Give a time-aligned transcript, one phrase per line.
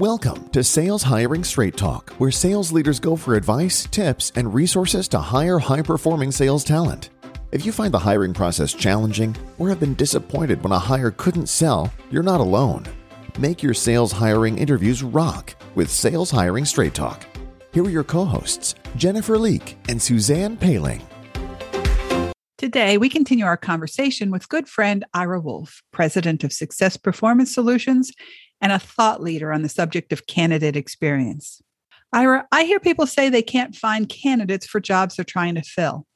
[0.00, 5.08] Welcome to Sales Hiring Straight Talk, where sales leaders go for advice, tips, and resources
[5.08, 7.10] to hire high performing sales talent.
[7.50, 11.48] If you find the hiring process challenging or have been disappointed when a hire couldn't
[11.48, 12.86] sell, you're not alone.
[13.40, 17.26] Make your sales hiring interviews rock with Sales Hiring Straight Talk.
[17.72, 21.02] Here are your co hosts, Jennifer Leake and Suzanne Paling.
[22.56, 28.12] Today, we continue our conversation with good friend Ira Wolfe, president of Success Performance Solutions
[28.60, 31.62] and a thought leader on the subject of candidate experience.
[32.12, 36.06] Ira, I hear people say they can't find candidates for jobs they're trying to fill.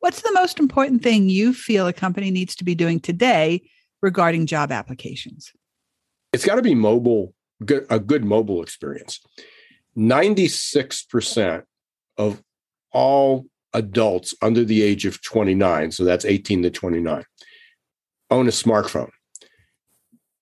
[0.00, 3.68] What's the most important thing you feel a company needs to be doing today
[4.02, 5.52] regarding job applications?
[6.32, 7.34] It's got to be mobile,
[7.90, 9.20] a good mobile experience.
[9.96, 11.64] 96%
[12.16, 12.42] of
[12.92, 17.24] all adults under the age of 29, so that's 18 to 29,
[18.30, 19.10] own a smartphone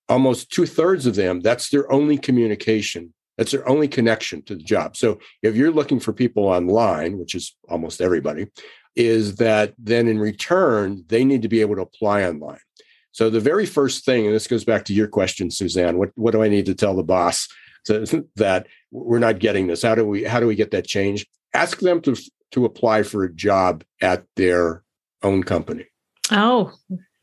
[0.09, 3.13] almost two thirds of them, that's their only communication.
[3.37, 4.97] That's their only connection to the job.
[4.97, 8.47] So if you're looking for people online, which is almost everybody,
[8.95, 12.59] is that then in return, they need to be able to apply online.
[13.11, 16.31] So the very first thing, and this goes back to your question, Suzanne, what, what
[16.31, 17.47] do I need to tell the boss
[17.85, 19.83] to, that we're not getting this?
[19.83, 21.25] How do we how do we get that change?
[21.53, 22.15] Ask them to
[22.51, 24.83] to apply for a job at their
[25.21, 25.85] own company.
[26.31, 26.73] Oh,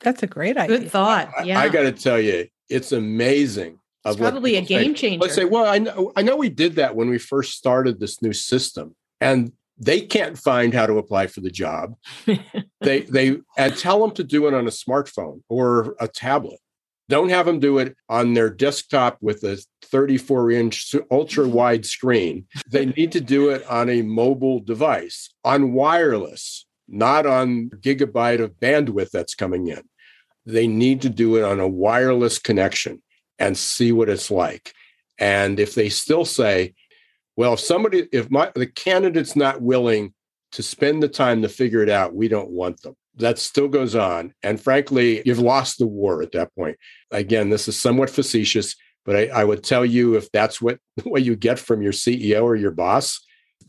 [0.00, 0.78] that's a great idea.
[0.78, 1.30] Good thought.
[1.44, 1.58] Yeah.
[1.58, 3.78] I, I got to tell you, it's amazing.
[4.04, 5.00] It's probably a game say.
[5.00, 5.22] changer.
[5.22, 8.20] Let's say, well, I know, I know we did that when we first started this
[8.20, 11.94] new system, and they can't find how to apply for the job.
[12.80, 16.58] they they and tell them to do it on a smartphone or a tablet.
[17.08, 22.46] Don't have them do it on their desktop with a 34 inch ultra wide screen.
[22.70, 28.52] They need to do it on a mobile device, on wireless, not on gigabyte of
[28.54, 29.82] bandwidth that's coming in
[30.47, 33.03] they need to do it on a wireless connection
[33.39, 34.73] and see what it's like.
[35.19, 36.75] And if they still say,
[37.37, 40.15] well, if somebody, if my the candidate's not willing
[40.53, 42.94] to spend the time to figure it out, we don't want them.
[43.16, 44.34] That still goes on.
[44.43, 46.77] And frankly, you've lost the war at that point.
[47.10, 51.22] Again, this is somewhat facetious, but I, I would tell you if that's what what
[51.22, 53.21] you get from your CEO or your boss,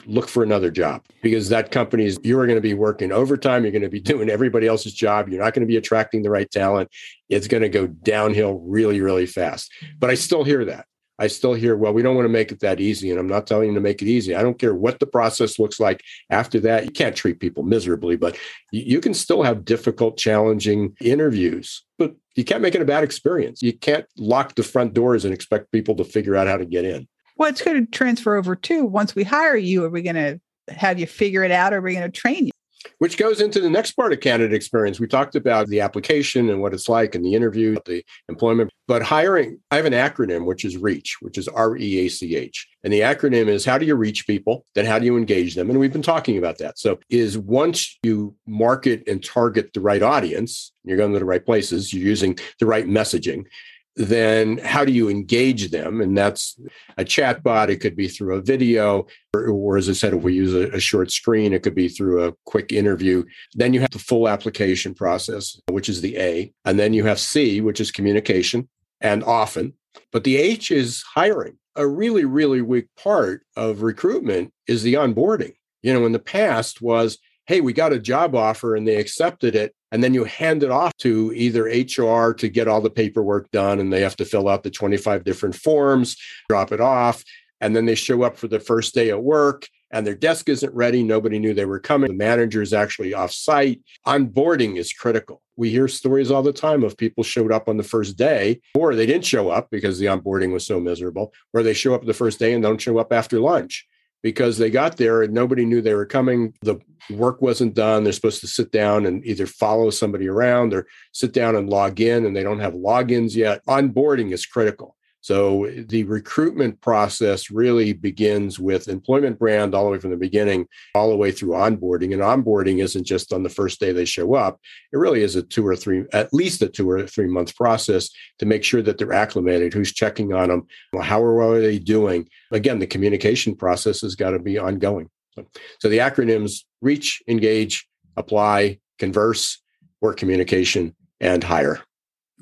[0.06, 3.63] look for another job because that company is you are going to be working overtime
[3.63, 6.29] you're going to be doing everybody else's job you're not going to be attracting the
[6.29, 6.89] right talent.
[7.29, 9.72] It's going to go downhill really really fast.
[10.00, 10.85] But i still hear that.
[11.17, 13.47] I still hear well we don't want to make it that easy and i'm not
[13.47, 14.35] telling you to make it easy.
[14.35, 16.85] I don't care what the process looks like after that.
[16.85, 18.38] You can't treat people miserably but
[18.72, 21.84] you can still have difficult challenging interviews.
[21.97, 23.61] But you can't make it a bad experience.
[23.61, 26.84] You can't lock the front doors and expect people to figure out how to get
[26.84, 27.07] in
[27.38, 28.85] well, it's going to transfer over too.
[28.85, 31.81] Once we hire you, are we going to have you figure it out or are
[31.81, 32.51] we going to train you?
[33.00, 35.00] Which goes into the next part of candidate experience.
[35.00, 39.01] We talked about the application and what it's like and the interview, the employment, but
[39.01, 42.68] hiring, I have an acronym, which is REACH, which is R E A C H.
[42.84, 44.66] And the acronym is how do you reach people?
[44.75, 45.72] Then how do you engage them?
[45.72, 46.78] And we've been talking about that.
[46.78, 51.46] So, is once you market and target the right audience, you're going to the right
[51.46, 53.46] places, you're using the right messaging,
[53.95, 56.01] then how do you engage them?
[56.01, 56.59] And that's
[56.97, 57.69] a chat bot.
[57.69, 60.69] It could be through a video, or, or as I said, if we use a,
[60.75, 63.23] a, short screen, it could be through a quick interview.
[63.53, 66.53] Then you have the full application process, which is the A.
[66.66, 68.67] And then you have C, which is communication
[69.00, 69.73] and often.
[70.11, 71.57] But the H is hiring.
[71.78, 75.53] A really, really weak part of recruitment is the onboarding.
[75.84, 77.17] You know, in the past was,
[77.47, 80.72] hey, we got a job offer and they accepted it and then you hand it
[80.72, 84.50] off to either HR to get all the paperwork done and they have to fill
[84.50, 86.17] out the 25 different forms,
[86.50, 87.23] drop it off,
[87.61, 90.73] and then they show up for the first day at work and their desk isn't
[90.73, 91.03] ready.
[91.03, 92.09] Nobody knew they were coming.
[92.09, 93.81] The manager is actually off site.
[94.05, 95.41] Onboarding is critical.
[95.55, 98.94] We hear stories all the time of people showed up on the first day, or
[98.94, 102.13] they didn't show up because the onboarding was so miserable, or they show up the
[102.13, 103.88] first day and don't show up after lunch
[104.25, 106.52] because they got there and nobody knew they were coming.
[106.63, 106.80] The
[107.12, 108.03] work wasn't done.
[108.03, 112.02] They're supposed to sit down and either follow somebody around or sit down and log
[112.02, 113.64] in, and they don't have logins yet.
[113.67, 114.95] Onboarding is critical.
[115.25, 120.67] So the recruitment process really begins with employment brand all the way from the beginning,
[120.93, 122.13] all the way through onboarding.
[122.13, 124.59] And onboarding isn't just on the first day they show up.
[124.93, 128.11] It really is a two or three, at least a two or three month process
[128.37, 130.67] to make sure that they're acclimated, who's checking on them,
[131.01, 132.29] how are they doing.
[132.51, 135.09] Again, the communication process has got to be ongoing.
[135.33, 135.47] So,
[135.79, 139.59] so the acronyms reach, engage, apply, converse,
[140.01, 141.81] work communication, and hire.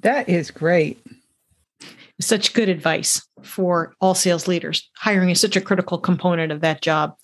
[0.02, 1.00] That is great
[2.22, 4.90] such good advice for all sales leaders.
[4.98, 7.16] Hiring is such a critical component of that job.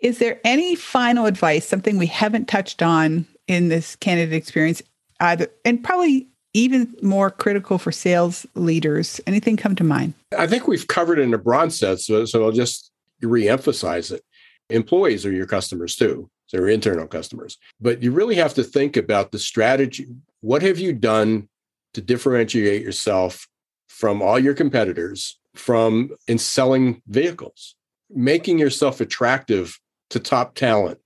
[0.00, 4.82] Is there any final advice, something we haven't touched on in this candidate experience,
[5.20, 9.20] either, and probably even more critical for sales leaders?
[9.26, 10.14] Anything come to mind?
[10.36, 12.92] I think we've covered it in a broad sense, so, so I'll just
[13.22, 14.22] reemphasize it.
[14.70, 17.58] Employees are your customers too, they're internal customers.
[17.80, 20.06] But you really have to think about the strategy.
[20.40, 21.48] What have you done
[21.94, 23.48] to differentiate yourself
[23.88, 27.74] from all your competitors from in selling vehicles?
[28.10, 29.78] Making yourself attractive
[30.10, 30.98] to top talent.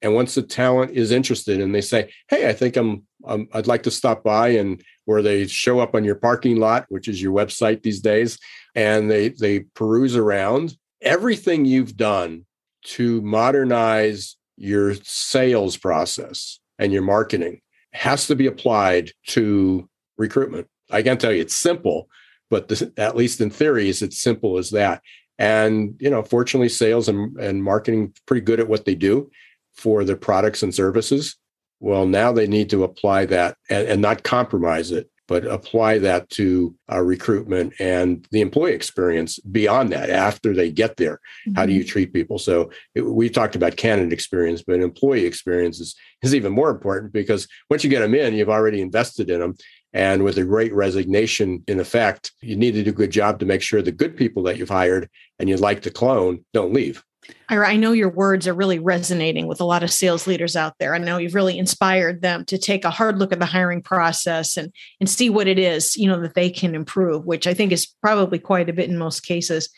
[0.00, 3.66] And once the talent is interested and they say, "Hey, I think I'm, I'm I'd
[3.66, 7.20] like to stop by," and where they show up on your parking lot, which is
[7.20, 8.38] your website these days,
[8.74, 12.44] and they they peruse around everything you've done
[12.84, 17.60] to modernize your sales process and your marketing
[17.92, 20.66] has to be applied to recruitment.
[20.90, 22.08] I can tell you it's simple,
[22.50, 25.02] but this, at least in theory, is it's simple as that.
[25.38, 29.30] And you know, fortunately, sales and, and marketing pretty good at what they do
[29.74, 31.36] for their products and services.
[31.80, 36.28] Well, now they need to apply that and, and not compromise it but apply that
[36.30, 41.54] to uh, recruitment and the employee experience beyond that after they get there mm-hmm.
[41.54, 41.88] how do you mm-hmm.
[41.88, 46.52] treat people so it, we talked about candidate experience but employee experience is, is even
[46.52, 49.54] more important because once you get them in you've already invested in them
[49.92, 53.46] and with a great resignation in effect you need to do a good job to
[53.46, 55.08] make sure the good people that you've hired
[55.38, 57.02] and you'd like to clone don't leave
[57.48, 60.74] Ira, I know your words are really resonating with a lot of sales leaders out
[60.78, 60.94] there.
[60.94, 64.56] I know you've really inspired them to take a hard look at the hiring process
[64.56, 67.72] and and see what it is, you know, that they can improve, which I think
[67.72, 69.68] is probably quite a bit in most cases.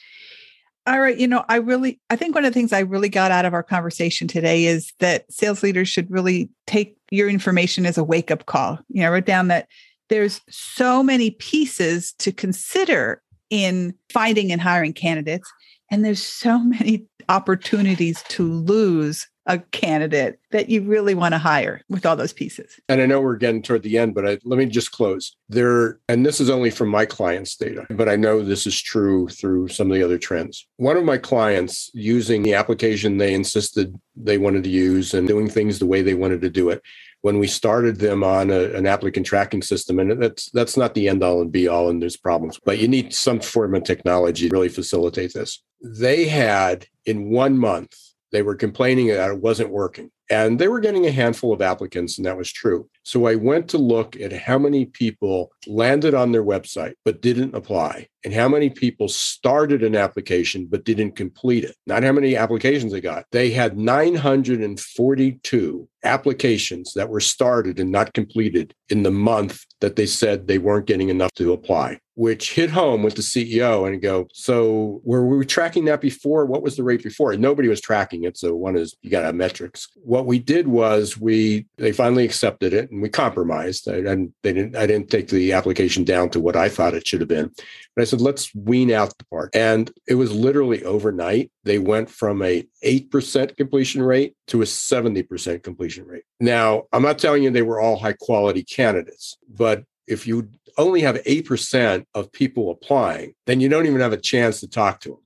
[0.86, 3.30] All right, you know, I really I think one of the things I really got
[3.30, 7.98] out of our conversation today is that sales leaders should really take your information as
[7.98, 8.78] a wake-up call.
[8.88, 9.68] You know, I wrote down that
[10.10, 15.50] there's so many pieces to consider in finding and hiring candidates
[15.90, 21.80] and there's so many opportunities to lose a candidate that you really want to hire
[21.88, 22.78] with all those pieces.
[22.88, 25.34] And I know we're getting toward the end, but I, let me just close.
[25.48, 29.28] There, and this is only from my clients' data, but I know this is true
[29.28, 30.66] through some of the other trends.
[30.76, 35.48] One of my clients using the application they insisted they wanted to use and doing
[35.48, 36.82] things the way they wanted to do it
[37.22, 41.08] when we started them on a, an applicant tracking system and that's that's not the
[41.08, 44.48] end all and be all and there's problems but you need some form of technology
[44.48, 45.62] to really facilitate this.
[45.82, 47.96] They had in one month
[48.32, 52.16] they were complaining that it wasn't working and they were getting a handful of applicants
[52.16, 56.32] and that was true so i went to look at how many people landed on
[56.32, 61.64] their website but didn't apply and how many people started an application but didn't complete
[61.64, 67.90] it not how many applications they got they had 942 applications that were started and
[67.90, 72.52] not completed in the month that they said they weren't getting enough to apply which
[72.52, 76.44] hit home with the CEO and go, so were we tracking that before?
[76.44, 77.32] What was the rate before?
[77.32, 78.36] And nobody was tracking it.
[78.36, 79.88] So one is you got to have metrics.
[79.94, 83.86] What we did was we they finally accepted it and we compromised.
[83.86, 87.20] And they didn't I didn't take the application down to what I thought it should
[87.20, 87.50] have been.
[87.94, 89.54] But I said, let's wean out the part.
[89.54, 91.50] And it was literally overnight.
[91.64, 96.24] They went from a 8% completion rate to a 70% completion rate.
[96.38, 101.00] Now, I'm not telling you they were all high quality candidates, but if you only
[101.02, 105.10] have 8% of people applying, then you don't even have a chance to talk to
[105.10, 105.18] them.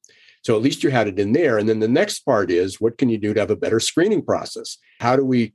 [0.44, 1.56] So at least you had it in there.
[1.58, 4.22] And then the next part is what can you do to have a better screening
[4.22, 4.76] process?
[5.00, 5.54] How do we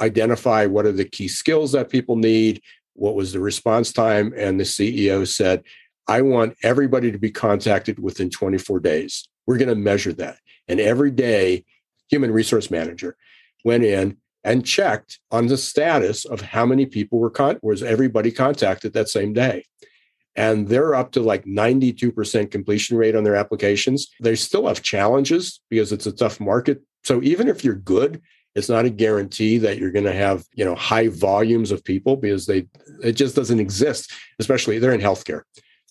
[0.00, 2.60] identify what are the key skills that people need?
[2.92, 4.34] What was the response time?
[4.36, 5.64] And the CEO said,
[6.06, 9.26] I want everybody to be contacted within 24 days.
[9.46, 10.38] We're going to measure that.
[10.68, 11.64] And every day,
[12.10, 13.16] human resource manager
[13.64, 18.30] went in and checked on the status of how many people were con- was everybody
[18.30, 19.64] contacted that same day
[20.36, 24.08] and they're up to like 92% completion rate on their applications.
[24.20, 26.82] They still have challenges because it's a tough market.
[27.04, 28.20] So even if you're good
[28.56, 32.16] it's not a guarantee that you're going to have you know high volumes of people
[32.16, 32.66] because they
[33.02, 35.42] it just doesn't exist especially they're in healthcare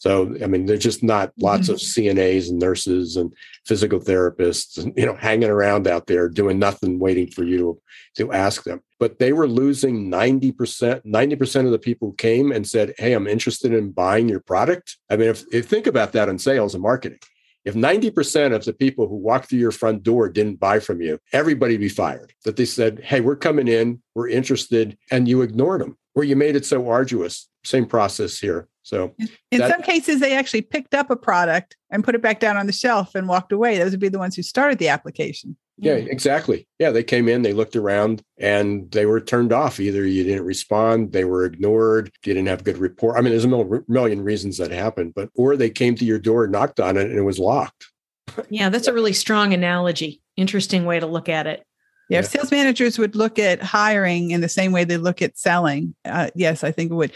[0.06, 1.74] so, I mean, there's just not lots mm-hmm.
[1.74, 3.34] of CNAs and nurses and
[3.66, 7.82] physical therapists, and, you know, hanging around out there doing nothing, waiting for you
[8.16, 8.82] to, to ask them.
[9.00, 13.26] But they were losing 90%, 90% of the people who came and said, Hey, I'm
[13.26, 14.96] interested in buying your product.
[15.10, 17.18] I mean, if, if think about that in sales and marketing.
[17.64, 21.18] If 90% of the people who walked through your front door didn't buy from you,
[21.34, 22.32] everybody be fired.
[22.44, 26.36] That they said, Hey, we're coming in, we're interested, and you ignored them, or you
[26.36, 27.50] made it so arduous.
[27.64, 28.68] Same process here.
[28.86, 29.16] So
[29.52, 32.56] in that, some cases, they actually picked up a product and put it back down
[32.56, 33.80] on the shelf and walked away.
[33.80, 35.58] Those would be the ones who started the application.
[35.78, 36.68] Yeah, exactly.
[36.78, 39.80] Yeah, they came in, they looked around, and they were turned off.
[39.80, 43.18] Either you didn't respond, they were ignored, you didn't have good report.
[43.18, 46.46] I mean, there's a million reasons that happened, but or they came to your door,
[46.46, 47.88] knocked on it, and it was locked.
[48.50, 50.22] yeah, that's a really strong analogy.
[50.38, 51.66] Interesting way to look at it.
[52.08, 55.40] Yeah, if sales managers would look at hiring in the same way they look at
[55.40, 57.14] selling, uh, yes, I think it would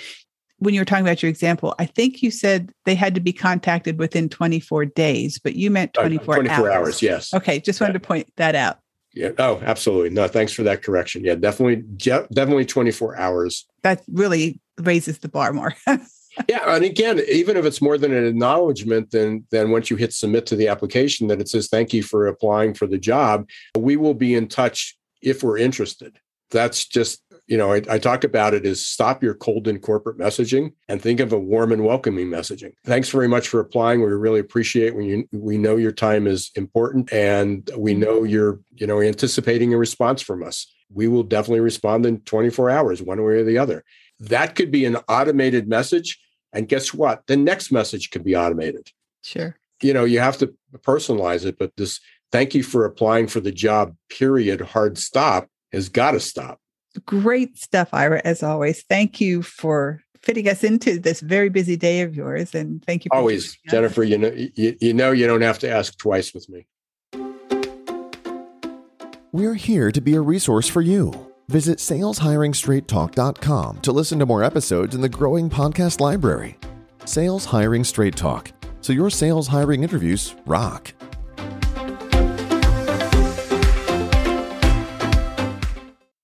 [0.60, 3.34] when you were talking about your example, I think you said they had to be
[3.34, 6.75] contacted within 24 days, but you meant 24, uh, 24 hours.
[6.75, 7.01] hours.
[7.01, 7.34] Yes.
[7.34, 7.60] Okay.
[7.60, 8.00] Just wanted yeah.
[8.00, 8.80] to point that out.
[9.13, 9.32] Yeah.
[9.39, 10.12] Oh, absolutely.
[10.12, 11.24] No, thanks for that correction.
[11.24, 11.78] Yeah, definitely,
[12.32, 13.66] definitely 24 hours.
[13.82, 15.74] That really raises the bar more.
[16.48, 20.13] yeah, and again, even if it's more than an acknowledgement, then then once you hit
[20.13, 23.98] submit to the application, that it says thank you for applying for the job, we
[23.98, 26.20] will be in touch if we're interested.
[26.51, 30.20] That's just you know, I, I, talk about it is stop your cold and corporate
[30.20, 32.74] messaging and think of a warm and welcoming messaging.
[32.86, 34.01] Thanks very much for applying.
[34.01, 38.60] We really appreciate when you we know your time is important and we know you're,
[38.75, 40.72] you know, anticipating a response from us.
[40.94, 43.84] We will definitely respond in 24 hours, one way or the other.
[44.20, 46.20] That could be an automated message.
[46.53, 47.25] And guess what?
[47.25, 48.91] The next message could be automated.
[49.24, 49.58] Sure.
[49.82, 52.00] You know, you have to personalize it, but this
[52.32, 56.60] thank you for applying for the job, period, hard stop has got to stop.
[57.05, 58.84] Great stuff, Ira, as always.
[58.84, 62.55] Thank you for fitting us into this very busy day of yours.
[62.55, 63.10] And thank you.
[63.12, 66.65] Always, Jennifer, you know, you, you know, you don't have to ask twice with me.
[69.31, 71.13] We're here to be a resource for you.
[71.50, 76.58] Visit saleshiringstraighttalk.com to listen to more episodes in the growing podcast library.
[77.05, 78.51] Sales Hiring Straight Talk.
[78.81, 80.93] So your sales hiring interviews rock.